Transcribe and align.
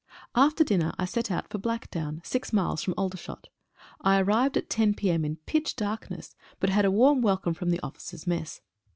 After 0.33 0.63
dinner 0.63 0.93
I 0.97 1.05
set 1.05 1.29
out 1.29 1.47
for 1.47 1.59
Blackdown, 1.59 2.25
six 2.25 2.51
miles 2.51 2.81
from 2.81 2.95
Aldershot. 2.97 3.49
I 4.01 4.19
arrived 4.19 4.57
at 4.57 4.67
10 4.67 4.95
p.m. 4.95 5.23
in 5.23 5.35
pitch 5.45 5.75
darkness, 5.75 6.33
but 6.59 6.71
had 6.71 6.85
a 6.85 6.89
warm 6.89 7.21
welcome 7.21 7.53
from 7.53 7.69
the 7.69 7.79
officers' 7.83 8.25
mess. 8.25 8.61